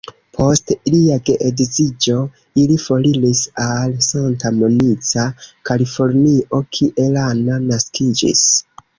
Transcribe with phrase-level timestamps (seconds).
[0.35, 2.15] Post ilia geedziĝo
[2.61, 5.25] ili foriris al Santa Monica,
[5.71, 8.43] Kalifornio kie Lana naskiĝis.